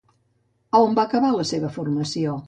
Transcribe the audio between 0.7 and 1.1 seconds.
A on va